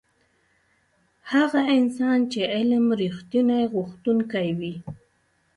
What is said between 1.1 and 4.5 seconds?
هغه انسان چې علم رښتونی غوښتونکی